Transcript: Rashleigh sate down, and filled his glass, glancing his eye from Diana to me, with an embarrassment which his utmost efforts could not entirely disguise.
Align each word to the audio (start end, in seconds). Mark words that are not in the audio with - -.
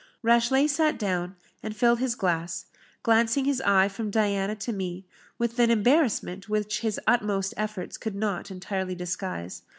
Rashleigh 0.23 0.65
sate 0.67 0.97
down, 0.97 1.35
and 1.61 1.75
filled 1.75 1.99
his 1.99 2.15
glass, 2.15 2.65
glancing 3.03 3.45
his 3.45 3.61
eye 3.61 3.87
from 3.87 4.09
Diana 4.09 4.55
to 4.55 4.73
me, 4.73 5.05
with 5.37 5.59
an 5.59 5.69
embarrassment 5.69 6.49
which 6.49 6.79
his 6.79 6.99
utmost 7.05 7.53
efforts 7.55 7.99
could 7.99 8.15
not 8.15 8.49
entirely 8.49 8.95
disguise. 8.95 9.61